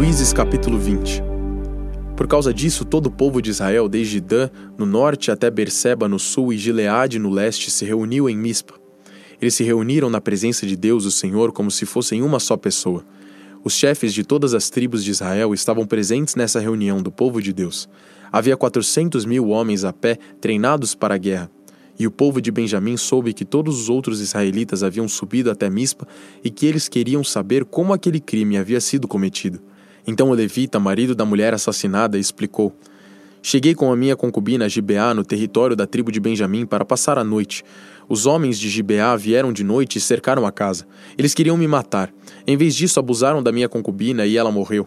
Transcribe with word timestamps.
Juízes 0.00 0.32
capítulo 0.32 0.78
20 0.78 1.22
Por 2.16 2.26
causa 2.26 2.54
disso, 2.54 2.86
todo 2.86 3.08
o 3.08 3.10
povo 3.10 3.42
de 3.42 3.50
Israel, 3.50 3.86
desde 3.86 4.18
Dan, 4.18 4.48
no 4.78 4.86
norte, 4.86 5.30
até 5.30 5.50
Berseba, 5.50 6.08
no 6.08 6.18
sul, 6.18 6.54
e 6.54 6.56
Gileade, 6.56 7.18
no 7.18 7.28
leste, 7.28 7.70
se 7.70 7.84
reuniu 7.84 8.26
em 8.26 8.34
Mispa. 8.34 8.72
Eles 9.38 9.52
se 9.52 9.62
reuniram 9.62 10.08
na 10.08 10.18
presença 10.18 10.66
de 10.66 10.74
Deus, 10.74 11.04
o 11.04 11.10
Senhor, 11.10 11.52
como 11.52 11.70
se 11.70 11.84
fossem 11.84 12.22
uma 12.22 12.40
só 12.40 12.56
pessoa. 12.56 13.04
Os 13.62 13.74
chefes 13.74 14.14
de 14.14 14.24
todas 14.24 14.54
as 14.54 14.70
tribos 14.70 15.04
de 15.04 15.10
Israel 15.10 15.52
estavam 15.52 15.86
presentes 15.86 16.34
nessa 16.34 16.58
reunião 16.60 17.02
do 17.02 17.12
povo 17.12 17.42
de 17.42 17.52
Deus. 17.52 17.86
Havia 18.32 18.56
quatrocentos 18.56 19.26
mil 19.26 19.50
homens 19.50 19.84
a 19.84 19.92
pé, 19.92 20.16
treinados 20.40 20.94
para 20.94 21.16
a 21.16 21.18
guerra. 21.18 21.50
E 21.98 22.06
o 22.06 22.10
povo 22.10 22.40
de 22.40 22.50
Benjamim 22.50 22.96
soube 22.96 23.34
que 23.34 23.44
todos 23.44 23.78
os 23.78 23.90
outros 23.90 24.22
israelitas 24.22 24.82
haviam 24.82 25.06
subido 25.06 25.50
até 25.50 25.68
Mispa 25.68 26.08
e 26.42 26.48
que 26.48 26.64
eles 26.64 26.88
queriam 26.88 27.22
saber 27.22 27.66
como 27.66 27.92
aquele 27.92 28.18
crime 28.18 28.56
havia 28.56 28.80
sido 28.80 29.06
cometido. 29.06 29.60
Então 30.10 30.28
o 30.28 30.34
levita, 30.34 30.80
marido 30.80 31.14
da 31.14 31.24
mulher 31.24 31.54
assassinada, 31.54 32.18
explicou: 32.18 32.74
Cheguei 33.40 33.76
com 33.76 33.92
a 33.92 33.96
minha 33.96 34.16
concubina 34.16 34.68
Gibeá 34.68 35.14
no 35.14 35.24
território 35.24 35.76
da 35.76 35.86
tribo 35.86 36.10
de 36.10 36.18
Benjamim 36.18 36.66
para 36.66 36.84
passar 36.84 37.16
a 37.16 37.22
noite. 37.22 37.62
Os 38.08 38.26
homens 38.26 38.58
de 38.58 38.68
Gibeá 38.68 39.14
vieram 39.14 39.52
de 39.52 39.62
noite 39.62 39.98
e 39.98 40.00
cercaram 40.00 40.44
a 40.44 40.50
casa. 40.50 40.84
Eles 41.16 41.32
queriam 41.32 41.56
me 41.56 41.68
matar. 41.68 42.12
Em 42.44 42.56
vez 42.56 42.74
disso, 42.74 42.98
abusaram 42.98 43.40
da 43.40 43.52
minha 43.52 43.68
concubina 43.68 44.26
e 44.26 44.36
ela 44.36 44.50
morreu. 44.50 44.84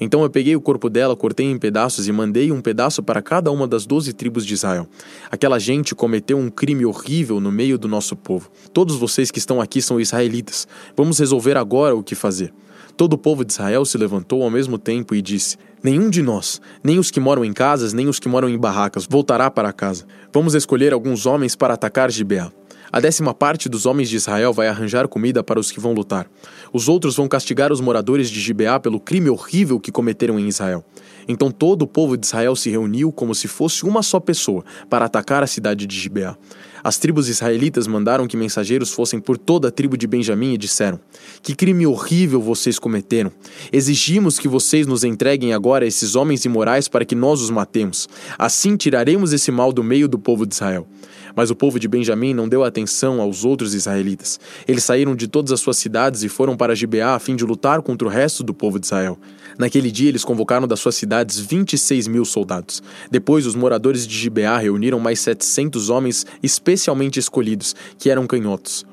Então 0.00 0.22
eu 0.22 0.30
peguei 0.30 0.56
o 0.56 0.60
corpo 0.60 0.88
dela, 0.88 1.16
cortei 1.16 1.46
em 1.46 1.58
pedaços 1.58 2.08
e 2.08 2.12
mandei 2.12 2.50
um 2.50 2.60
pedaço 2.60 3.02
para 3.02 3.22
cada 3.22 3.50
uma 3.50 3.66
das 3.66 3.86
doze 3.86 4.12
tribos 4.12 4.44
de 4.44 4.54
Israel. 4.54 4.86
Aquela 5.30 5.58
gente 5.58 5.94
cometeu 5.94 6.38
um 6.38 6.50
crime 6.50 6.84
horrível 6.84 7.40
no 7.40 7.52
meio 7.52 7.78
do 7.78 7.88
nosso 7.88 8.16
povo. 8.16 8.50
Todos 8.72 8.96
vocês 8.96 9.30
que 9.30 9.38
estão 9.38 9.60
aqui 9.60 9.80
são 9.80 10.00
israelitas. 10.00 10.66
Vamos 10.96 11.18
resolver 11.18 11.56
agora 11.56 11.94
o 11.94 12.02
que 12.02 12.14
fazer. 12.14 12.52
Todo 12.96 13.14
o 13.14 13.18
povo 13.18 13.44
de 13.44 13.52
Israel 13.52 13.84
se 13.84 13.96
levantou 13.96 14.42
ao 14.42 14.50
mesmo 14.50 14.76
tempo 14.78 15.14
e 15.14 15.22
disse: 15.22 15.56
Nenhum 15.82 16.10
de 16.10 16.22
nós, 16.22 16.60
nem 16.84 16.98
os 16.98 17.10
que 17.10 17.18
moram 17.18 17.44
em 17.44 17.52
casas, 17.52 17.92
nem 17.92 18.08
os 18.08 18.18
que 18.18 18.28
moram 18.28 18.48
em 18.48 18.58
barracas, 18.58 19.06
voltará 19.08 19.50
para 19.50 19.72
casa. 19.72 20.04
Vamos 20.32 20.54
escolher 20.54 20.92
alguns 20.92 21.26
homens 21.26 21.56
para 21.56 21.74
atacar 21.74 22.10
Gibeá. 22.10 22.52
A 22.92 23.00
décima 23.00 23.32
parte 23.32 23.70
dos 23.70 23.86
homens 23.86 24.10
de 24.10 24.16
Israel 24.16 24.52
vai 24.52 24.68
arranjar 24.68 25.08
comida 25.08 25.42
para 25.42 25.58
os 25.58 25.72
que 25.72 25.80
vão 25.80 25.94
lutar. 25.94 26.30
Os 26.74 26.90
outros 26.90 27.16
vão 27.16 27.26
castigar 27.26 27.72
os 27.72 27.80
moradores 27.80 28.28
de 28.28 28.38
Gibeá 28.38 28.78
pelo 28.78 29.00
crime 29.00 29.30
horrível 29.30 29.80
que 29.80 29.90
cometeram 29.90 30.38
em 30.38 30.46
Israel. 30.46 30.84
Então 31.26 31.50
todo 31.50 31.82
o 31.82 31.86
povo 31.86 32.18
de 32.18 32.26
Israel 32.26 32.54
se 32.54 32.68
reuniu 32.68 33.10
como 33.10 33.34
se 33.34 33.48
fosse 33.48 33.84
uma 33.86 34.02
só 34.02 34.20
pessoa 34.20 34.62
para 34.90 35.06
atacar 35.06 35.42
a 35.42 35.46
cidade 35.46 35.86
de 35.86 35.98
Gibeá. 35.98 36.36
As 36.84 36.98
tribos 36.98 37.30
israelitas 37.30 37.86
mandaram 37.86 38.26
que 38.26 38.36
mensageiros 38.36 38.90
fossem 38.90 39.20
por 39.20 39.38
toda 39.38 39.68
a 39.68 39.70
tribo 39.70 39.96
de 39.96 40.06
Benjamim 40.06 40.52
e 40.52 40.58
disseram: 40.58 41.00
Que 41.40 41.54
crime 41.54 41.86
horrível 41.86 42.42
vocês 42.42 42.78
cometeram! 42.78 43.32
Exigimos 43.72 44.38
que 44.38 44.48
vocês 44.48 44.86
nos 44.86 45.04
entreguem 45.04 45.54
agora 45.54 45.86
esses 45.86 46.14
homens 46.16 46.44
imorais 46.44 46.88
para 46.88 47.04
que 47.04 47.14
nós 47.14 47.40
os 47.40 47.50
matemos. 47.50 48.08
Assim 48.36 48.76
tiraremos 48.76 49.32
esse 49.32 49.50
mal 49.50 49.72
do 49.72 49.82
meio 49.82 50.08
do 50.08 50.18
povo 50.18 50.44
de 50.44 50.54
Israel. 50.54 50.86
Mas 51.34 51.50
o 51.50 51.54
povo 51.54 51.78
de 51.78 51.88
Benjamim 51.88 52.34
não 52.34 52.48
deu 52.48 52.64
atenção 52.64 53.20
aos 53.20 53.44
outros 53.44 53.74
israelitas. 53.74 54.38
Eles 54.66 54.84
saíram 54.84 55.14
de 55.14 55.26
todas 55.26 55.52
as 55.52 55.60
suas 55.60 55.76
cidades 55.76 56.22
e 56.22 56.28
foram 56.28 56.56
para 56.56 56.74
Gibeá 56.74 57.14
a 57.14 57.18
fim 57.18 57.36
de 57.36 57.44
lutar 57.44 57.82
contra 57.82 58.06
o 58.06 58.10
resto 58.10 58.42
do 58.42 58.54
povo 58.54 58.78
de 58.78 58.86
Israel. 58.86 59.18
Naquele 59.58 59.90
dia, 59.90 60.08
eles 60.08 60.24
convocaram 60.24 60.66
das 60.66 60.80
suas 60.80 60.94
cidades 60.94 61.38
26 61.38 62.08
mil 62.08 62.24
soldados. 62.24 62.82
Depois, 63.10 63.46
os 63.46 63.54
moradores 63.54 64.06
de 64.06 64.16
Gibeá 64.16 64.56
reuniram 64.58 64.98
mais 64.98 65.20
700 65.20 65.90
homens 65.90 66.26
especialmente 66.42 67.18
escolhidos, 67.18 67.74
que 67.98 68.10
eram 68.10 68.26
canhotos. 68.26 68.84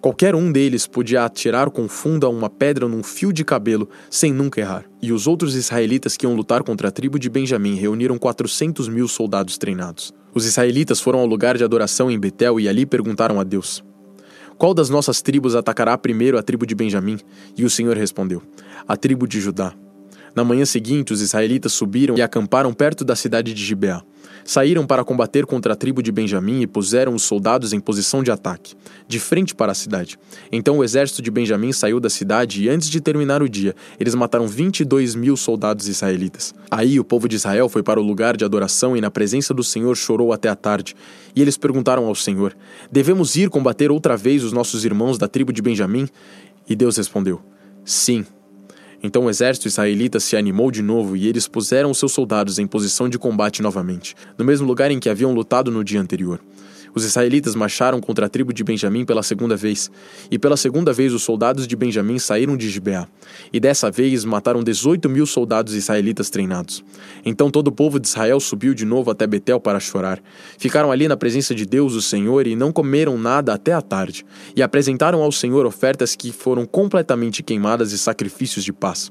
Qualquer 0.00 0.36
um 0.36 0.52
deles 0.52 0.86
podia 0.86 1.24
atirar 1.24 1.70
com 1.70 1.88
funda 1.88 2.28
uma 2.28 2.48
pedra 2.48 2.86
num 2.86 3.02
fio 3.02 3.32
de 3.32 3.44
cabelo 3.44 3.88
sem 4.08 4.32
nunca 4.32 4.60
errar. 4.60 4.84
E 5.02 5.12
os 5.12 5.26
outros 5.26 5.56
israelitas 5.56 6.16
que 6.16 6.24
iam 6.24 6.36
lutar 6.36 6.62
contra 6.62 6.86
a 6.86 6.90
tribo 6.90 7.18
de 7.18 7.28
Benjamim 7.28 7.74
reuniram 7.74 8.16
400 8.16 8.88
mil 8.88 9.08
soldados 9.08 9.58
treinados. 9.58 10.14
Os 10.32 10.46
israelitas 10.46 11.00
foram 11.00 11.18
ao 11.18 11.26
lugar 11.26 11.56
de 11.56 11.64
adoração 11.64 12.08
em 12.08 12.18
Betel 12.18 12.60
e 12.60 12.68
ali 12.68 12.86
perguntaram 12.86 13.40
a 13.40 13.42
Deus: 13.42 13.82
Qual 14.56 14.72
das 14.72 14.88
nossas 14.88 15.20
tribos 15.20 15.56
atacará 15.56 15.98
primeiro 15.98 16.38
a 16.38 16.42
tribo 16.44 16.64
de 16.64 16.76
Benjamim? 16.76 17.18
E 17.56 17.64
o 17.64 17.70
Senhor 17.70 17.96
respondeu: 17.96 18.40
A 18.86 18.96
tribo 18.96 19.26
de 19.26 19.40
Judá. 19.40 19.74
Na 20.34 20.44
manhã 20.44 20.64
seguinte, 20.64 21.12
os 21.12 21.20
israelitas 21.20 21.72
subiram 21.72 22.16
e 22.16 22.22
acamparam 22.22 22.72
perto 22.72 23.04
da 23.04 23.16
cidade 23.16 23.52
de 23.54 23.64
Gibeá. 23.64 24.02
Saíram 24.44 24.86
para 24.86 25.04
combater 25.04 25.44
contra 25.44 25.74
a 25.74 25.76
tribo 25.76 26.02
de 26.02 26.10
Benjamim 26.10 26.62
e 26.62 26.66
puseram 26.66 27.14
os 27.14 27.22
soldados 27.22 27.72
em 27.72 27.80
posição 27.80 28.22
de 28.22 28.30
ataque, 28.30 28.74
de 29.06 29.20
frente 29.20 29.54
para 29.54 29.72
a 29.72 29.74
cidade. 29.74 30.18
Então 30.50 30.78
o 30.78 30.84
exército 30.84 31.20
de 31.20 31.30
Benjamim 31.30 31.70
saiu 31.72 32.00
da 32.00 32.08
cidade 32.08 32.64
e, 32.64 32.68
antes 32.68 32.88
de 32.88 33.00
terminar 33.00 33.42
o 33.42 33.48
dia, 33.48 33.74
eles 34.00 34.14
mataram 34.14 34.48
22 34.48 35.14
mil 35.14 35.36
soldados 35.36 35.86
israelitas. 35.86 36.54
Aí 36.70 36.98
o 36.98 37.04
povo 37.04 37.28
de 37.28 37.36
Israel 37.36 37.68
foi 37.68 37.82
para 37.82 38.00
o 38.00 38.02
lugar 38.02 38.36
de 38.36 38.44
adoração 38.44 38.96
e, 38.96 39.00
na 39.00 39.10
presença 39.10 39.52
do 39.52 39.62
Senhor, 39.62 39.94
chorou 39.94 40.32
até 40.32 40.48
a 40.48 40.56
tarde. 40.56 40.96
E 41.36 41.42
eles 41.42 41.58
perguntaram 41.58 42.06
ao 42.06 42.14
Senhor: 42.14 42.56
Devemos 42.90 43.36
ir 43.36 43.50
combater 43.50 43.90
outra 43.90 44.16
vez 44.16 44.42
os 44.42 44.52
nossos 44.52 44.84
irmãos 44.84 45.18
da 45.18 45.28
tribo 45.28 45.52
de 45.52 45.60
Benjamim? 45.60 46.08
E 46.66 46.74
Deus 46.74 46.96
respondeu: 46.96 47.42
Sim. 47.84 48.24
Então 49.02 49.24
o 49.24 49.30
exército 49.30 49.68
israelita 49.68 50.18
se 50.18 50.36
animou 50.36 50.70
de 50.70 50.82
novo 50.82 51.16
e 51.16 51.28
eles 51.28 51.46
puseram 51.46 51.94
seus 51.94 52.12
soldados 52.12 52.58
em 52.58 52.66
posição 52.66 53.08
de 53.08 53.18
combate 53.18 53.62
novamente, 53.62 54.14
no 54.36 54.44
mesmo 54.44 54.66
lugar 54.66 54.90
em 54.90 54.98
que 54.98 55.08
haviam 55.08 55.32
lutado 55.32 55.70
no 55.70 55.84
dia 55.84 56.00
anterior. 56.00 56.40
Os 56.94 57.04
israelitas 57.04 57.54
marcharam 57.54 58.00
contra 58.00 58.26
a 58.26 58.28
tribo 58.28 58.52
de 58.52 58.64
Benjamim 58.64 59.04
pela 59.04 59.22
segunda 59.22 59.56
vez, 59.56 59.90
e 60.30 60.38
pela 60.38 60.56
segunda 60.56 60.92
vez 60.92 61.12
os 61.12 61.22
soldados 61.22 61.66
de 61.66 61.76
Benjamim 61.76 62.18
saíram 62.18 62.56
de 62.56 62.68
Gibeá, 62.68 63.06
e 63.52 63.60
dessa 63.60 63.90
vez 63.90 64.24
mataram 64.24 64.62
18 64.62 65.08
mil 65.08 65.26
soldados 65.26 65.74
israelitas 65.74 66.30
treinados. 66.30 66.84
Então 67.24 67.50
todo 67.50 67.68
o 67.68 67.72
povo 67.72 67.98
de 67.98 68.06
Israel 68.06 68.40
subiu 68.40 68.74
de 68.74 68.84
novo 68.84 69.10
até 69.10 69.26
Betel 69.26 69.60
para 69.60 69.80
chorar. 69.80 70.20
Ficaram 70.58 70.90
ali 70.90 71.08
na 71.08 71.16
presença 71.16 71.54
de 71.54 71.66
Deus, 71.66 71.94
o 71.94 72.02
Senhor, 72.02 72.46
e 72.46 72.56
não 72.56 72.72
comeram 72.72 73.18
nada 73.18 73.52
até 73.52 73.72
a 73.72 73.82
tarde, 73.82 74.24
e 74.56 74.62
apresentaram 74.62 75.22
ao 75.22 75.32
Senhor 75.32 75.66
ofertas 75.66 76.16
que 76.16 76.32
foram 76.32 76.66
completamente 76.66 77.42
queimadas 77.42 77.92
e 77.92 77.98
sacrifícios 77.98 78.64
de 78.64 78.72
paz. 78.72 79.10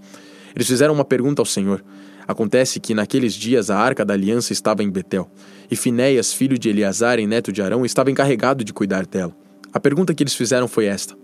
Eles 0.56 0.68
fizeram 0.68 0.94
uma 0.94 1.06
pergunta 1.06 1.42
ao 1.42 1.46
Senhor. 1.46 1.84
Acontece 2.28 2.80
que 2.80 2.94
naqueles 2.94 3.34
dias 3.34 3.70
a 3.70 3.78
arca 3.78 4.04
da 4.04 4.14
aliança 4.14 4.52
estava 4.52 4.84
em 4.84 4.90
Betel, 4.90 5.30
e 5.72 5.76
Finéias, 5.76 6.34
filho 6.34 6.58
de 6.58 6.70
Eleazar 6.70 7.20
e 7.20 7.26
neto 7.26 7.52
de 7.52 7.62
Arão, 7.62 7.86
estava 7.86 8.12
encarregado 8.12 8.64
de 8.64 8.74
cuidar 8.74 9.06
dela. 9.06 9.34
A 9.72 9.80
pergunta 9.80 10.14
que 10.14 10.24
eles 10.24 10.36
fizeram 10.36 10.68
foi 10.68 10.86
esta: 10.86 11.16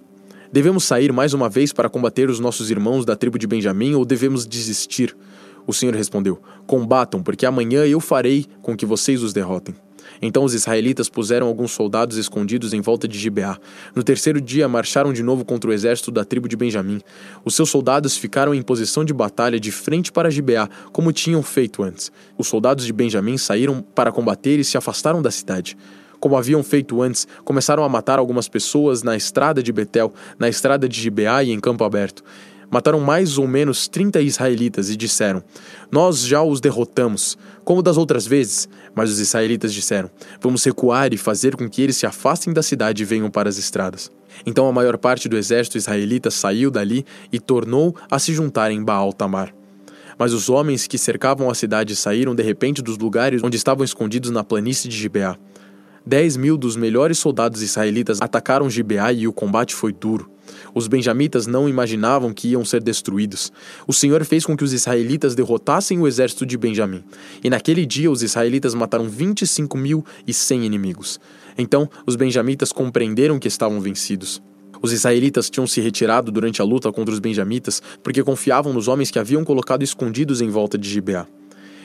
Devemos 0.52 0.84
sair 0.84 1.12
mais 1.12 1.34
uma 1.34 1.50
vez 1.50 1.74
para 1.74 1.90
combater 1.90 2.30
os 2.30 2.40
nossos 2.40 2.70
irmãos 2.70 3.06
da 3.06 3.16
tribo 3.16 3.38
de 3.38 3.48
Benjamim 3.48 3.96
ou 3.96 4.06
devemos 4.06 4.46
desistir? 4.46 5.16
O 5.66 5.74
Senhor 5.74 5.96
respondeu: 5.96 6.42
Combatam, 6.66 7.24
porque 7.24 7.46
amanhã 7.46 7.86
eu 7.86 8.00
farei 8.00 8.46
com 8.62 8.78
que 8.78 8.86
vocês 8.86 9.24
os 9.24 9.34
derrotem. 9.34 9.76
Então 10.26 10.46
os 10.46 10.54
israelitas 10.54 11.10
puseram 11.10 11.48
alguns 11.48 11.74
soldados 11.74 12.16
escondidos 12.16 12.74
em 12.74 12.80
volta 12.80 13.10
de 13.10 13.20
Gibeá. 13.20 13.58
No 13.94 14.02
terceiro 14.02 14.40
dia 14.40 14.70
marcharam 14.70 15.12
de 15.12 15.22
novo 15.22 15.44
contra 15.44 15.70
o 15.70 15.74
exército 15.74 16.12
da 16.12 16.24
tribo 16.24 16.48
de 16.48 16.56
Benjamim. 16.56 17.02
Os 17.44 17.56
seus 17.56 17.70
soldados 17.70 18.16
ficaram 18.16 18.56
em 18.56 18.62
posição 18.62 19.04
de 19.04 19.14
batalha 19.14 19.60
de 19.60 19.70
frente 19.70 20.14
para 20.14 20.32
Gibeá, 20.32 20.70
como 20.94 21.12
tinham 21.12 21.44
feito 21.44 21.84
antes. 21.84 22.10
Os 22.38 22.48
soldados 22.48 22.86
de 22.86 22.94
Benjamim 22.94 23.38
saíram 23.38 23.84
para 23.94 24.14
combater 24.14 24.60
e 24.60 24.64
se 24.64 24.78
afastaram 24.78 25.22
da 25.22 25.30
cidade 25.30 25.76
como 26.22 26.38
haviam 26.38 26.64
feito 26.64 27.02
antes, 27.02 27.28
começaram 27.44 27.84
a 27.84 27.90
matar 27.90 28.18
algumas 28.18 28.48
pessoas 28.48 29.04
na 29.04 29.14
estrada 29.14 29.62
de 29.62 29.74
Betel, 29.74 30.14
na 30.40 30.48
estrada 30.48 30.88
de 30.88 30.98
Gibeá 30.98 31.44
e 31.44 31.52
em 31.52 31.60
campo 31.60 31.84
aberto 31.84 32.24
mataram 32.74 33.00
mais 33.00 33.38
ou 33.38 33.48
menos 33.48 33.88
30 33.88 34.20
israelitas 34.22 34.90
e 34.90 34.98
disseram: 34.98 35.44
Nós 35.92 36.22
já 36.26 36.42
os 36.42 36.60
derrotamos, 36.60 37.38
como 37.64 37.84
das 37.84 37.98
outras 37.98 38.26
vezes. 38.26 38.68
Mas 38.96 39.12
os 39.12 39.20
israelitas 39.20 39.72
disseram: 39.72 40.10
Vamos 40.42 40.64
recuar 40.64 41.14
e 41.14 41.18
fazer 41.18 41.56
com 41.56 41.70
que 41.70 41.84
eles 41.84 41.96
se 41.96 42.08
afastem 42.08 42.52
da 42.52 42.64
cidade 42.64 43.04
e 43.04 43.06
venham 43.06 43.30
para 43.30 43.48
as 43.48 43.60
estradas. 43.60 44.12
Então 44.44 44.68
a 44.68 44.72
maior 44.72 44.98
parte 44.98 45.30
do 45.30 45.38
exército 45.38 45.78
israelita 45.78 46.32
saiu 46.32 46.72
dali 46.72 47.06
e 47.32 47.40
tornou 47.40 47.96
a 48.10 48.18
se 48.18 48.34
juntar 48.34 48.72
em 48.72 48.84
Baal 48.84 49.14
Tamar. 49.14 49.54
Mas 50.18 50.34
os 50.34 50.50
homens 50.50 50.88
que 50.88 50.98
cercavam 50.98 51.52
a 51.52 51.56
cidade 51.56 51.96
saíram 51.96 52.34
de 52.34 52.42
repente 52.42 52.82
dos 52.82 52.98
lugares 52.98 53.44
onde 53.44 53.56
estavam 53.56 53.86
escondidos 53.86 54.32
na 54.32 54.44
planície 54.44 54.90
de 54.90 54.98
Gibeá. 54.98 55.38
Dez 56.04 56.36
mil 56.36 56.58
dos 56.58 56.76
melhores 56.76 57.20
soldados 57.20 57.62
israelitas 57.62 58.20
atacaram 58.20 58.68
Gibeá 58.68 59.14
e 59.14 59.28
o 59.28 59.34
combate 59.34 59.76
foi 59.76 59.94
duro. 59.94 60.33
Os 60.74 60.88
benjamitas 60.88 61.48
não 61.48 61.70
imaginavam 61.70 62.34
que 62.34 62.50
iam 62.50 62.66
ser 62.66 62.82
destruídos. 62.82 63.52
O 63.88 63.94
Senhor 63.94 64.24
fez 64.26 64.46
com 64.46 64.56
que 64.58 64.64
os 64.64 64.74
israelitas 64.74 65.36
derrotassem 65.36 66.00
o 66.00 66.08
exército 66.08 66.46
de 66.46 66.58
Benjamim. 66.58 67.04
E 67.44 67.50
naquele 67.50 67.86
dia 67.86 68.10
os 68.10 68.24
israelitas 68.24 68.74
mataram 68.74 69.08
25 69.08 69.78
mil 69.78 70.06
e 70.28 70.34
cem 70.34 70.66
inimigos. 70.66 71.20
Então 71.58 71.90
os 72.06 72.16
benjamitas 72.16 72.72
compreenderam 72.72 73.40
que 73.40 73.48
estavam 73.48 73.80
vencidos. 73.80 74.42
Os 74.82 74.92
israelitas 74.92 75.50
tinham 75.50 75.66
se 75.66 75.80
retirado 75.80 76.32
durante 76.32 76.62
a 76.62 76.66
luta 76.66 76.92
contra 76.92 77.14
os 77.14 77.20
benjamitas 77.20 77.82
porque 78.02 78.22
confiavam 78.22 78.74
nos 78.74 78.88
homens 78.88 79.10
que 79.10 79.20
haviam 79.20 79.44
colocado 79.46 79.82
escondidos 79.82 80.42
em 80.42 80.50
volta 80.50 80.78
de 80.78 80.90
Gibeá. 80.90 81.26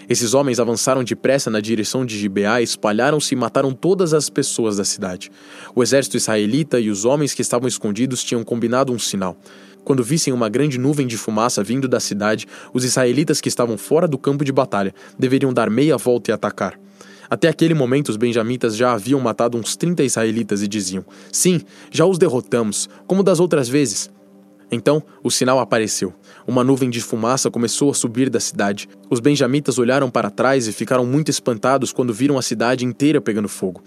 Esses 0.08 0.32
homens 0.32 0.58
avançaram 0.58 1.04
depressa 1.04 1.50
na 1.50 1.60
direção 1.60 2.06
de 2.06 2.18
Gibeá, 2.18 2.62
espalharam-se 2.62 3.34
e 3.34 3.36
mataram 3.36 3.72
todas 3.72 4.14
as 4.14 4.30
pessoas 4.30 4.78
da 4.78 4.84
cidade. 4.84 5.30
O 5.74 5.82
exército 5.82 6.16
israelita 6.16 6.80
e 6.80 6.88
os 6.88 7.04
homens 7.04 7.34
que 7.34 7.42
estavam 7.42 7.68
escondidos 7.68 8.24
tinham 8.24 8.42
combinado 8.42 8.90
um 8.90 8.98
sinal. 8.98 9.36
Quando 9.84 10.02
vissem 10.02 10.32
uma 10.32 10.48
grande 10.48 10.78
nuvem 10.78 11.06
de 11.06 11.18
fumaça 11.18 11.62
vindo 11.62 11.86
da 11.86 12.00
cidade, 12.00 12.46
os 12.72 12.84
israelitas 12.84 13.40
que 13.40 13.48
estavam 13.48 13.76
fora 13.76 14.08
do 14.08 14.16
campo 14.16 14.44
de 14.44 14.52
batalha 14.52 14.94
deveriam 15.18 15.52
dar 15.52 15.68
meia 15.68 15.98
volta 15.98 16.30
e 16.30 16.34
atacar. 16.34 16.78
Até 17.28 17.48
aquele 17.48 17.74
momento, 17.74 18.08
os 18.08 18.16
benjamitas 18.16 18.74
já 18.74 18.92
haviam 18.92 19.20
matado 19.20 19.58
uns 19.58 19.76
30 19.76 20.02
israelitas 20.02 20.62
e 20.62 20.68
diziam: 20.68 21.04
Sim, 21.30 21.60
já 21.90 22.06
os 22.06 22.16
derrotamos, 22.16 22.88
como 23.06 23.22
das 23.22 23.40
outras 23.40 23.68
vezes. 23.68 24.10
Então 24.70 25.02
o 25.22 25.30
sinal 25.30 25.58
apareceu. 25.58 26.12
Uma 26.46 26.62
nuvem 26.62 26.90
de 26.90 27.00
fumaça 27.00 27.50
começou 27.50 27.90
a 27.90 27.94
subir 27.94 28.28
da 28.28 28.40
cidade. 28.40 28.88
Os 29.10 29.20
benjamitas 29.20 29.78
olharam 29.78 30.10
para 30.10 30.30
trás 30.30 30.68
e 30.68 30.72
ficaram 30.72 31.06
muito 31.06 31.30
espantados 31.30 31.92
quando 31.92 32.12
viram 32.12 32.38
a 32.38 32.42
cidade 32.42 32.84
inteira 32.84 33.20
pegando 33.20 33.48
fogo. 33.48 33.82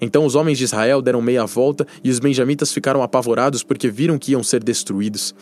Então 0.00 0.26
os 0.26 0.34
homens 0.34 0.58
de 0.58 0.64
Israel 0.64 1.00
deram 1.00 1.22
meia 1.22 1.46
volta 1.46 1.86
e 2.02 2.10
os 2.10 2.18
benjamitas 2.18 2.72
ficaram 2.72 3.02
apavorados 3.02 3.62
porque 3.62 3.88
viram 3.88 4.18
que 4.18 4.32
iam 4.32 4.42
ser 4.42 4.62
destruídos. 4.62 5.34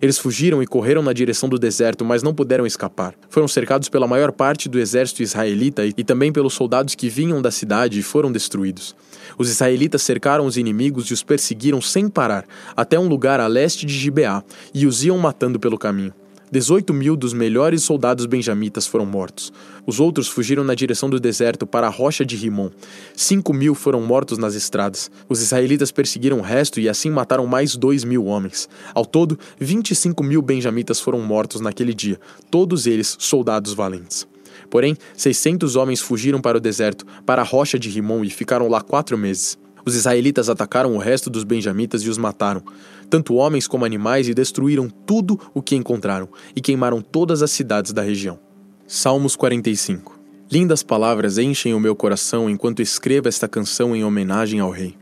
Eles 0.00 0.18
fugiram 0.18 0.62
e 0.62 0.66
correram 0.66 1.02
na 1.02 1.12
direção 1.12 1.48
do 1.48 1.58
deserto, 1.58 2.04
mas 2.04 2.22
não 2.22 2.34
puderam 2.34 2.66
escapar. 2.66 3.14
Foram 3.28 3.48
cercados 3.48 3.88
pela 3.88 4.06
maior 4.06 4.32
parte 4.32 4.68
do 4.68 4.78
exército 4.78 5.22
israelita 5.22 5.84
e 5.86 6.04
também 6.04 6.32
pelos 6.32 6.54
soldados 6.54 6.94
que 6.94 7.08
vinham 7.08 7.40
da 7.40 7.50
cidade 7.50 7.98
e 7.98 8.02
foram 8.02 8.30
destruídos. 8.30 8.94
Os 9.38 9.50
israelitas 9.50 10.02
cercaram 10.02 10.46
os 10.46 10.56
inimigos 10.56 11.06
e 11.06 11.12
os 11.12 11.22
perseguiram 11.22 11.80
sem 11.80 12.08
parar, 12.08 12.44
até 12.76 12.98
um 12.98 13.08
lugar 13.08 13.40
a 13.40 13.46
leste 13.46 13.86
de 13.86 13.94
Gibeá, 13.94 14.42
e 14.72 14.86
os 14.86 15.04
iam 15.04 15.18
matando 15.18 15.58
pelo 15.58 15.78
caminho. 15.78 16.12
18 16.50 16.94
mil 16.94 17.16
dos 17.16 17.32
melhores 17.32 17.82
soldados 17.82 18.24
benjamitas 18.24 18.86
foram 18.86 19.04
mortos. 19.04 19.52
Os 19.84 19.98
outros 19.98 20.28
fugiram 20.28 20.62
na 20.62 20.74
direção 20.74 21.10
do 21.10 21.18
deserto 21.18 21.66
para 21.66 21.88
a 21.88 21.90
rocha 21.90 22.24
de 22.24 22.36
Rimon. 22.36 22.70
5 23.16 23.52
mil 23.52 23.74
foram 23.74 24.00
mortos 24.00 24.38
nas 24.38 24.54
estradas. 24.54 25.10
Os 25.28 25.42
israelitas 25.42 25.90
perseguiram 25.90 26.38
o 26.38 26.42
resto 26.42 26.78
e 26.78 26.88
assim 26.88 27.10
mataram 27.10 27.46
mais 27.46 27.74
2 27.74 28.04
mil 28.04 28.26
homens. 28.26 28.68
Ao 28.94 29.04
todo, 29.04 29.36
25 29.58 30.22
mil 30.22 30.40
benjamitas 30.40 31.00
foram 31.00 31.20
mortos 31.20 31.60
naquele 31.60 31.92
dia, 31.92 32.20
todos 32.48 32.86
eles 32.86 33.16
soldados 33.18 33.74
valentes. 33.74 34.26
Porém, 34.70 34.96
600 35.16 35.74
homens 35.74 36.00
fugiram 36.00 36.40
para 36.40 36.58
o 36.58 36.60
deserto, 36.60 37.04
para 37.24 37.42
a 37.42 37.44
rocha 37.44 37.78
de 37.78 37.88
Rimon 37.88 38.24
e 38.24 38.30
ficaram 38.30 38.68
lá 38.68 38.80
quatro 38.80 39.18
meses. 39.18 39.58
Os 39.84 39.94
israelitas 39.94 40.48
atacaram 40.48 40.96
o 40.96 40.98
resto 40.98 41.30
dos 41.30 41.44
benjamitas 41.44 42.02
e 42.02 42.08
os 42.08 42.18
mataram, 42.18 42.60
tanto 43.06 43.34
homens 43.34 43.66
como 43.66 43.84
animais, 43.84 44.28
e 44.28 44.34
destruíram 44.34 44.88
tudo 44.88 45.40
o 45.54 45.62
que 45.62 45.76
encontraram, 45.76 46.28
e 46.54 46.60
queimaram 46.60 47.00
todas 47.00 47.42
as 47.42 47.50
cidades 47.50 47.92
da 47.92 48.02
região. 48.02 48.38
Salmos 48.86 49.34
45 49.34 50.16
Lindas 50.50 50.82
palavras 50.82 51.38
enchem 51.38 51.74
o 51.74 51.80
meu 51.80 51.96
coração 51.96 52.48
enquanto 52.48 52.80
escrevo 52.80 53.28
esta 53.28 53.48
canção 53.48 53.96
em 53.96 54.04
homenagem 54.04 54.60
ao 54.60 54.70
Rei. 54.70 54.94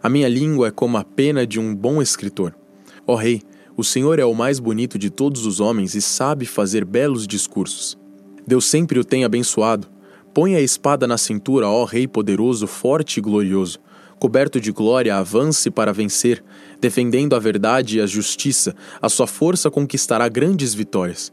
A 0.00 0.08
minha 0.08 0.28
língua 0.28 0.68
é 0.68 0.70
como 0.70 0.96
a 0.96 1.02
pena 1.02 1.44
de 1.44 1.58
um 1.58 1.74
bom 1.74 2.00
escritor. 2.00 2.54
Ó 3.04 3.16
Rei, 3.16 3.42
o 3.76 3.82
Senhor 3.82 4.20
é 4.20 4.24
o 4.24 4.34
mais 4.34 4.60
bonito 4.60 4.96
de 4.96 5.10
todos 5.10 5.46
os 5.46 5.58
homens 5.58 5.96
e 5.96 6.00
sabe 6.00 6.46
fazer 6.46 6.84
belos 6.84 7.26
discursos. 7.26 7.98
Deus 8.46 8.66
sempre 8.66 9.00
o 9.00 9.04
tem 9.04 9.24
abençoado. 9.24 9.88
Põe 10.32 10.54
a 10.54 10.60
espada 10.60 11.08
na 11.08 11.18
cintura, 11.18 11.68
ó 11.68 11.84
Rei 11.84 12.06
poderoso, 12.06 12.68
forte 12.68 13.18
e 13.18 13.20
glorioso 13.20 13.80
coberto 14.18 14.60
de 14.60 14.72
glória, 14.72 15.16
avance 15.16 15.70
para 15.70 15.92
vencer, 15.92 16.42
defendendo 16.80 17.34
a 17.34 17.38
verdade 17.38 17.98
e 17.98 18.00
a 18.00 18.06
justiça, 18.06 18.74
a 19.00 19.08
sua 19.08 19.26
força 19.26 19.70
conquistará 19.70 20.28
grandes 20.28 20.74
vitórias. 20.74 21.32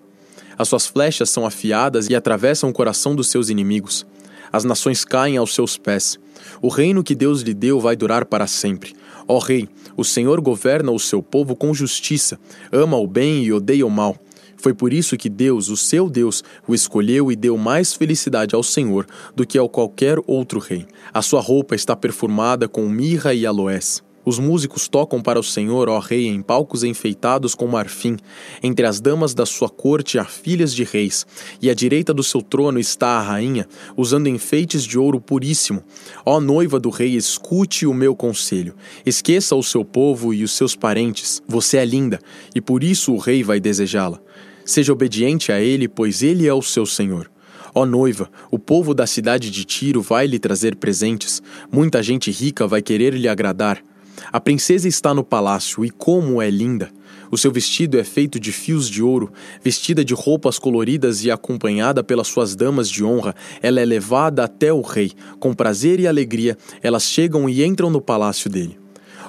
As 0.58 0.70
suas 0.70 0.88
flechas 0.88 1.30
são 1.30 1.46
afiadas 1.46 2.10
e 2.10 2.16
atravessam 2.16 2.70
o 2.70 2.74
coração 2.74 3.16
dos 3.16 3.28
seus 3.30 3.50
inimigos. 3.50 4.06
As 4.52 4.64
nações 4.64 5.04
caem 5.04 5.38
aos 5.38 5.54
seus 5.54 5.78
pés. 5.78 6.18
O 6.62 6.70
reino 6.70 7.04
que 7.04 7.16
Deus 7.16 7.42
lhe 7.42 7.54
deu 7.54 7.80
vai 7.80 7.96
durar 7.96 8.26
para 8.26 8.48
sempre. 8.48 8.96
Ó 9.28 9.40
Rei, 9.40 9.68
o 9.98 10.04
Senhor 10.04 10.40
governa 10.40 10.92
o 10.92 11.00
seu 11.00 11.22
povo 11.22 11.56
com 11.56 11.74
justiça, 11.74 12.40
ama 12.72 12.96
o 12.96 13.08
bem 13.08 13.44
e 13.44 13.52
odeia 13.52 13.86
o 13.86 13.90
mal. 13.90 14.16
Foi 14.58 14.74
por 14.74 14.94
isso 14.94 15.18
que 15.18 15.30
Deus, 15.30 15.70
o 15.70 15.78
seu 15.78 16.10
Deus, 16.10 16.44
o 16.68 16.74
escolheu 16.74 17.32
e 17.32 17.36
deu 17.36 17.58
mais 17.58 17.94
felicidade 17.94 18.56
ao 18.56 18.64
Senhor 18.64 19.06
do 19.36 19.46
que 19.46 19.58
ao 19.58 19.70
qualquer 19.70 20.18
outro 20.26 20.60
rei. 20.60 20.86
A 21.14 21.22
sua 21.22 21.42
roupa 21.42 21.76
está 21.76 21.96
perfumada 21.96 22.68
com 22.68 22.88
mirra 22.88 23.34
e 23.34 23.46
aloés. 23.46 24.04
Os 24.26 24.40
músicos 24.40 24.88
tocam 24.88 25.22
para 25.22 25.40
o 25.40 25.44
Senhor, 25.44 25.88
ó 25.88 26.00
Rei, 26.00 26.26
em 26.28 26.42
palcos 26.42 26.84
enfeitados 26.84 27.54
com 27.54 27.68
marfim. 27.68 28.18
Entre 28.64 28.86
as 28.86 29.00
damas 29.00 29.36
da 29.36 29.46
sua 29.46 29.70
corte 29.70 30.18
há 30.18 30.26
filhas 30.26 30.74
de 30.74 30.84
reis, 30.84 31.28
e 31.62 31.70
à 31.70 31.76
direita 31.76 32.12
do 32.12 32.24
seu 32.24 32.42
trono 32.42 32.80
está 32.80 33.10
a 33.10 33.22
rainha, 33.22 33.68
usando 33.96 34.28
enfeites 34.28 34.84
de 34.84 34.98
ouro 34.98 35.22
puríssimo. 35.22 35.84
Ó 36.26 36.40
noiva 36.40 36.80
do 36.80 36.90
rei, 36.90 37.16
escute 37.16 37.86
o 37.86 37.94
meu 37.94 38.16
conselho. 38.16 38.74
Esqueça 39.06 39.56
o 39.56 39.62
seu 39.62 39.86
povo 39.86 40.34
e 40.34 40.44
os 40.44 40.52
seus 40.52 40.76
parentes. 40.76 41.44
Você 41.48 41.78
é 41.78 41.86
linda, 41.86 42.20
e 42.56 42.60
por 42.60 42.84
isso 42.84 43.14
o 43.14 43.20
rei 43.20 43.44
vai 43.44 43.60
desejá-la. 43.60 44.20
Seja 44.66 44.92
obediente 44.92 45.52
a 45.52 45.62
ele, 45.62 45.88
pois 45.88 46.24
ele 46.24 46.48
é 46.48 46.54
o 46.54 46.64
seu 46.64 46.88
Senhor. 46.88 47.30
Ó 47.76 47.86
noiva, 47.86 48.30
o 48.50 48.58
povo 48.58 48.94
da 48.94 49.06
cidade 49.06 49.52
de 49.52 49.66
Tiro 49.66 50.02
vai 50.02 50.26
lhe 50.26 50.40
trazer 50.40 50.78
presentes. 50.78 51.44
Muita 51.72 52.02
gente 52.02 52.32
rica 52.32 52.66
vai 52.66 52.82
querer 52.82 53.14
lhe 53.14 53.28
agradar. 53.28 53.84
A 54.32 54.40
princesa 54.40 54.88
está 54.88 55.14
no 55.14 55.24
palácio 55.24 55.84
e 55.86 55.90
como 55.90 56.42
é 56.42 56.50
linda! 56.50 56.92
O 57.32 57.38
seu 57.38 57.52
vestido 57.52 58.00
é 58.00 58.04
feito 58.04 58.40
de 58.40 58.52
fios 58.52 58.90
de 58.90 59.02
ouro, 59.02 59.32
vestida 59.64 60.06
de 60.06 60.14
roupas 60.14 60.60
coloridas 60.60 61.24
e 61.24 61.32
acompanhada 61.32 62.04
pelas 62.04 62.28
suas 62.28 62.56
damas 62.56 62.90
de 62.90 63.04
honra, 63.04 63.36
ela 63.62 63.82
é 63.82 63.86
levada 63.86 64.44
até 64.44 64.72
o 64.72 64.82
rei. 64.82 65.12
Com 65.40 65.54
prazer 65.54 66.00
e 66.00 66.08
alegria, 66.08 66.58
elas 66.82 67.04
chegam 67.04 67.50
e 67.50 67.64
entram 67.64 67.90
no 67.90 68.00
palácio 68.00 68.50
dele. 68.50 68.78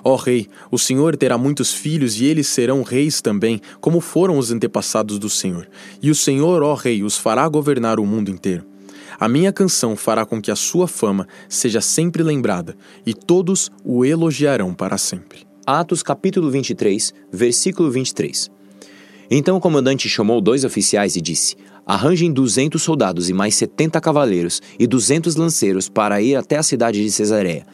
Ó 0.04 0.14
rei, 0.14 0.46
o 0.70 0.78
Senhor 0.78 1.16
terá 1.16 1.36
muitos 1.36 1.72
filhos 1.72 2.20
e 2.20 2.26
eles 2.26 2.46
serão 2.46 2.82
reis 2.82 3.20
também, 3.20 3.60
como 3.80 4.00
foram 4.00 4.38
os 4.38 4.52
antepassados 4.52 5.18
do 5.18 5.28
Senhor. 5.28 5.68
E 6.00 6.10
o 6.10 6.14
Senhor, 6.14 6.62
ó 6.62 6.74
rei, 6.74 7.02
os 7.02 7.16
fará 7.16 7.48
governar 7.48 7.98
o 7.98 8.06
mundo 8.06 8.30
inteiro. 8.30 8.64
A 9.18 9.28
minha 9.28 9.52
canção 9.52 9.96
fará 9.96 10.26
com 10.26 10.40
que 10.40 10.50
a 10.50 10.56
sua 10.56 10.86
fama 10.86 11.26
seja 11.48 11.80
sempre 11.80 12.22
lembrada, 12.22 12.76
e 13.04 13.14
todos 13.14 13.70
o 13.84 14.04
elogiarão 14.04 14.74
para 14.74 14.98
sempre. 14.98 15.46
Atos 15.66 16.02
capítulo 16.02 16.50
23, 16.50 17.14
versículo 17.32 17.90
23. 17.90 18.50
Então 19.30 19.56
o 19.56 19.60
comandante 19.60 20.08
chamou 20.08 20.40
dois 20.40 20.64
oficiais 20.64 21.16
e 21.16 21.20
disse: 21.20 21.56
Arranjem 21.84 22.32
duzentos 22.32 22.82
soldados 22.82 23.28
e 23.28 23.32
mais 23.32 23.54
setenta 23.54 24.00
cavaleiros 24.00 24.60
e 24.78 24.86
duzentos 24.86 25.34
lanceiros 25.34 25.88
para 25.88 26.20
ir 26.20 26.36
até 26.36 26.56
a 26.56 26.62
cidade 26.62 27.02
de 27.02 27.10
Cesareia 27.10 27.66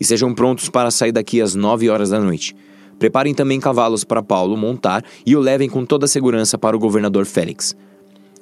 e 0.00 0.04
sejam 0.04 0.34
prontos 0.34 0.68
para 0.68 0.90
sair 0.90 1.12
daqui 1.12 1.40
às 1.40 1.54
nove 1.54 1.88
horas 1.88 2.10
da 2.10 2.20
noite. 2.20 2.54
Preparem 2.98 3.34
também 3.34 3.60
cavalos 3.60 4.04
para 4.04 4.22
Paulo 4.22 4.56
montar 4.56 5.04
e 5.24 5.36
o 5.36 5.40
levem 5.40 5.68
com 5.68 5.84
toda 5.84 6.04
a 6.04 6.08
segurança 6.08 6.58
para 6.58 6.76
o 6.76 6.80
governador 6.80 7.26
Félix. 7.26 7.76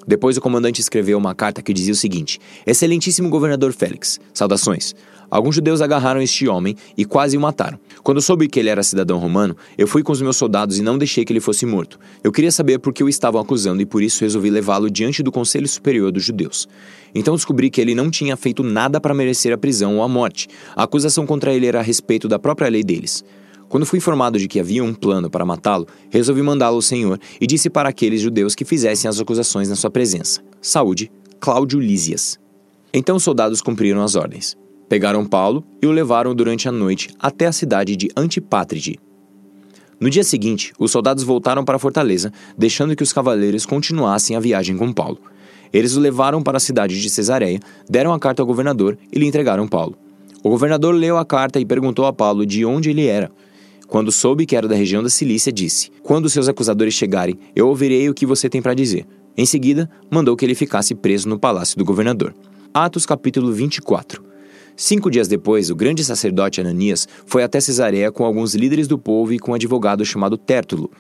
Depois 0.07 0.37
o 0.37 0.41
comandante 0.41 0.81
escreveu 0.81 1.19
uma 1.19 1.35
carta 1.35 1.63
que 1.63 1.73
dizia 1.73 1.93
o 1.93 1.97
seguinte: 1.97 2.39
Excelentíssimo 2.67 3.29
governador 3.29 3.73
Félix, 3.73 4.21
saudações. 4.33 4.95
Alguns 5.29 5.57
judeus 5.57 5.81
agarraram 5.81 6.23
este 6.23 6.47
homem 6.47 6.77
e 6.97 7.05
quase 7.05 7.37
o 7.37 7.41
mataram. 7.41 7.79
Quando 8.03 8.23
soube 8.23 8.49
que 8.49 8.61
ele 8.61 8.69
era 8.69 8.83
cidadão 8.83 9.19
romano, 9.19 9.57
eu 9.77 9.87
fui 9.87 10.03
com 10.03 10.13
os 10.13 10.23
meus 10.23 10.37
soldados 10.37 10.79
e 10.79 10.83
não 10.83 10.97
deixei 10.97 11.25
que 11.25 11.33
ele 11.33 11.41
fosse 11.41 11.67
morto. 11.67 11.99
Eu 12.23 12.31
queria 12.31 12.53
saber 12.53 12.79
por 12.79 12.93
que 12.93 13.03
o 13.03 13.09
estavam 13.09 13.41
acusando 13.41 13.83
e 13.83 13.87
por 13.87 14.03
isso 14.03 14.21
resolvi 14.21 14.51
levá-lo 14.51 14.89
diante 14.89 15.23
do 15.23 15.33
Conselho 15.33 15.67
Superior 15.67 16.13
dos 16.13 16.25
Judeus. 16.25 16.69
Então 17.13 17.35
descobri 17.35 17.71
que 17.71 17.81
ele 17.81 17.95
não 17.95 18.09
tinha 18.09 18.37
feito 18.37 18.63
nada 18.63 19.01
para 19.01 19.15
merecer 19.15 19.53
a 19.53 19.59
prisão 19.59 19.97
ou 19.97 20.03
a 20.03 20.09
morte. 20.09 20.49
A 20.77 20.85
acusação 20.85 21.27
contra 21.27 21.53
ele 21.53 21.67
era 21.67 21.81
a 21.81 21.83
respeito 21.83 22.29
da 22.29 22.39
própria 22.39 22.69
lei 22.69 22.85
deles. 22.85 23.25
Quando 23.69 23.87
fui 23.87 23.99
informado 23.99 24.39
de 24.39 24.47
que 24.47 24.61
havia 24.61 24.85
um 24.85 24.95
plano 24.95 25.29
para 25.29 25.45
matá-lo, 25.45 25.87
resolvi 26.09 26.43
mandá-lo 26.43 26.77
ao 26.77 26.83
Senhor 26.83 27.19
e 27.41 27.47
disse 27.47 27.69
para 27.69 27.89
aqueles 27.89 28.21
judeus 28.21 28.55
que 28.55 28.65
fizessem 28.65 29.09
as 29.09 29.21
acusações 29.21 29.69
na 29.69 29.77
sua 29.77 29.91
presença. 29.91 30.41
Saúde, 30.63 31.11
Cláudio 31.41 31.81
Lísias. 31.81 32.39
Então 32.95 33.17
os 33.17 33.25
soldados 33.25 33.61
cumpriram 33.61 34.03
as 34.03 34.15
ordens. 34.15 34.57
Pegaram 34.89 35.27
Paulo 35.27 35.65
e 35.83 35.87
o 35.87 35.91
levaram 35.91 36.35
durante 36.35 36.69
a 36.69 36.73
noite 36.73 37.11
até 37.19 37.47
a 37.47 37.53
cidade 37.53 37.97
de 37.97 38.09
Antipátride. 38.17 38.99
No 39.99 40.09
dia 40.09 40.23
seguinte, 40.23 40.73
os 40.79 40.91
soldados 40.91 41.25
voltaram 41.25 41.65
para 41.65 41.77
a 41.77 41.79
fortaleza, 41.79 42.33
deixando 42.57 42.95
que 42.95 43.03
os 43.03 43.13
cavaleiros 43.13 43.67
continuassem 43.67 44.37
a 44.37 44.41
viagem 44.41 44.77
com 44.77 44.93
Paulo. 44.93 45.19
Eles 45.73 45.97
o 45.97 46.01
levaram 46.01 46.43
para 46.43 46.59
a 46.59 46.61
cidade 46.61 47.01
de 47.01 47.11
Cesareia, 47.11 47.59
deram 47.89 48.13
a 48.13 48.19
carta 48.19 48.43
ao 48.43 48.47
governador 48.47 48.97
e 49.13 49.19
lhe 49.19 49.27
entregaram 49.27 49.67
Paulo. 49.67 49.97
O 50.43 50.51
governador 50.51 50.95
leu 50.95 51.19
a 51.19 51.25
carta 51.25 51.59
e 51.59 51.65
perguntou 51.65 52.07
a 52.07 52.13
Paulo 52.13 52.47
de 52.47 52.65
onde 52.65 52.91
ele 52.91 53.07
era. 53.07 53.33
Quando 53.87 54.11
soube 54.11 54.47
que 54.47 54.57
era 54.57 54.67
da 54.67 54.75
região 54.75 55.03
da 55.03 55.09
Cilícia, 55.09 55.53
disse: 55.53 55.91
Quando 56.03 56.29
seus 56.29 56.49
acusadores 56.49 56.95
chegarem, 56.95 57.39
eu 57.55 57.69
ouvirei 57.69 58.09
o 58.09 58.15
que 58.15 58.27
você 58.27 58.49
tem 58.49 58.61
para 58.61 58.75
dizer. 58.75 59.07
Em 59.37 59.47
seguida, 59.47 59.89
mandou 60.11 60.37
que 60.37 60.45
ele 60.45 60.55
ficasse 60.55 60.95
preso 60.95 61.29
no 61.29 61.39
palácio 61.39 61.79
do 61.79 61.85
governador. 61.85 62.35
Atos 62.73 63.07
capítulo 63.07 63.53
24. 63.53 64.25
Cinco 64.77 65.11
dias 65.11 65.29
depois, 65.29 65.71
o 65.71 65.77
grande 65.77 66.05
sacerdote 66.05 66.61
Ananias 66.61 67.09
foi 67.25 67.43
até 67.43 67.61
Cesareia 67.61 68.13
com 68.13 68.25
alguns 68.25 68.55
líderes 68.55 68.87
do 68.87 68.99
povo 68.99 69.33
e 69.33 69.39
com 69.39 69.53
um 69.53 69.55
advogado 69.55 70.05
chamado 70.05 70.37
Tértulo. 70.37 70.91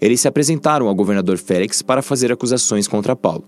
Eles 0.00 0.20
se 0.20 0.26
apresentaram 0.26 0.88
ao 0.88 0.94
governador 0.94 1.38
Félix 1.38 1.82
para 1.82 2.02
fazer 2.02 2.32
acusações 2.32 2.88
contra 2.88 3.14
Paulo. 3.14 3.44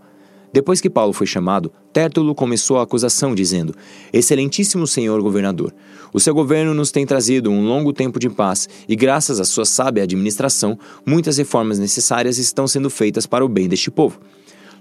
Depois 0.52 0.82
que 0.82 0.90
Paulo 0.90 1.14
foi 1.14 1.26
chamado, 1.26 1.73
Tértulo 1.92 2.35
começou 2.35 2.78
a 2.78 2.82
acusação, 2.82 3.35
dizendo: 3.35 3.75
Excelentíssimo 4.12 4.87
senhor 4.87 5.23
governador, 5.23 5.73
o 6.12 6.21
seu 6.21 6.35
governo 6.35 6.75
nos 6.75 6.90
tem 6.90 7.06
trazido 7.06 7.50
um 7.50 7.66
longo 7.66 7.92
tempo 7.92 8.18
de 8.18 8.28
paz 8.28 8.68
e, 8.87 8.94
graças 8.94 9.40
à 9.40 9.44
sua 9.44 9.64
sábia 9.64 10.02
administração, 10.02 10.78
muitas 11.06 11.38
reformas 11.38 11.78
necessárias 11.78 12.37
estão 12.37 12.68
sendo 12.68 12.90
feitas 12.90 13.26
para 13.26 13.44
o 13.44 13.49
bem 13.49 13.66
deste 13.66 13.90
povo. 13.90 14.21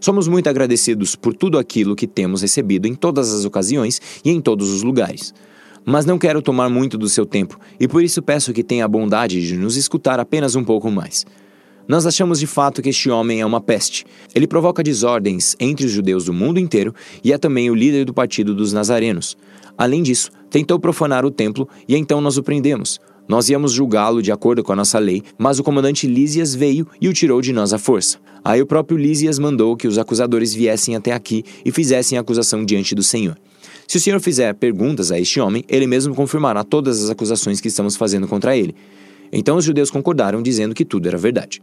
Somos 0.02 0.28
muito 0.28 0.50
agradecidos 0.50 1.16
por 1.16 1.34
tudo 1.34 1.58
aquilo 1.58 1.96
que 1.96 2.08
temos 2.08 2.42
recebido 2.42 2.88
em 2.88 2.96
todas 2.96 3.32
as 3.32 3.46
ocasiões 3.46 4.02
e 4.26 4.32
em 4.32 4.42
todos 4.42 4.70
os 4.72 4.84
lugares. 4.84 5.34
Mas 5.86 6.06
não 6.06 6.18
quero 6.18 6.42
tomar 6.42 6.70
muito 6.70 6.98
do 6.98 7.08
seu 7.08 7.26
tempo 7.26 7.58
e 7.80 7.88
por 7.88 8.04
isso 8.04 8.22
peço 8.22 8.52
que 8.52 8.64
tenha 8.64 8.84
a 8.84 8.88
bondade 8.88 9.46
de 9.46 9.56
nos 9.56 9.78
escutar 9.78 10.20
apenas 10.20 10.56
um 10.56 10.64
pouco 10.64 10.92
mais. 10.92 11.26
Nós 11.88 12.06
achamos 12.06 12.40
de 12.40 12.48
fato 12.48 12.82
que 12.82 12.90
este 12.90 13.10
homem 13.10 13.42
é 13.42 13.46
uma 13.46 13.60
peste. 13.60 14.06
Ele 14.34 14.48
provoca 14.48 14.84
desordens 14.84 15.56
entre 15.60 15.86
os 15.86 15.92
judeus 15.92 16.26
do 16.26 16.34
mundo 16.34 16.60
inteiro 16.60 16.94
e 17.24 17.34
é 17.34 17.38
também 17.38 17.70
o 17.70 17.76
líder 17.76 18.06
do 18.06 18.14
partido 18.14 18.56
dos 18.56 18.72
Nazarenos. 18.72 19.38
Além 19.78 20.04
disso, 20.04 20.32
tentou 20.50 20.80
profanar 20.80 21.26
o 21.26 21.32
templo 21.32 21.68
e 21.88 21.96
então 21.96 22.22
nós 22.22 22.38
o 22.38 22.44
prendemos. 22.44 23.00
Nós 23.28 23.50
íamos 23.50 23.72
julgá-lo 23.72 24.22
de 24.22 24.32
acordo 24.32 24.64
com 24.64 24.74
a 24.74 24.76
nossa 24.76 25.00
lei, 25.00 25.24
mas 25.38 25.60
o 25.60 25.64
comandante 25.64 26.06
Lísias 26.08 26.54
veio 26.54 26.88
e 27.00 27.08
o 27.08 27.14
tirou 27.14 27.42
de 27.42 27.54
nós 27.54 27.72
à 27.72 27.78
força. 27.78 28.18
Aí 28.44 28.62
o 28.62 28.66
próprio 28.66 28.98
Lísias 28.98 29.40
mandou 29.40 29.78
que 29.78 29.88
os 29.88 29.98
acusadores 29.98 30.54
viessem 30.54 30.96
até 30.96 31.14
aqui 31.14 31.44
e 31.64 31.72
fizessem 31.72 32.18
acusação 32.18 32.66
diante 32.66 32.94
do 32.94 33.04
Senhor. 33.04 33.38
Se 33.88 33.98
o 33.98 34.02
Senhor 34.02 34.20
fizer 34.20 34.54
perguntas 34.56 35.12
a 35.12 35.20
este 35.20 35.40
homem, 35.40 35.64
ele 35.70 35.88
mesmo 35.88 36.16
confirmará 36.16 36.64
todas 36.64 37.04
as 37.04 37.10
acusações 37.10 37.62
que 37.62 37.68
estamos 37.68 37.96
fazendo 37.96 38.28
contra 38.28 38.56
ele. 38.56 38.76
Então 39.32 39.58
os 39.58 39.66
judeus 39.66 39.90
concordaram, 39.90 40.42
dizendo 40.42 40.76
que 40.76 40.84
tudo 40.84 41.08
era 41.08 41.18
verdade. 41.18 41.62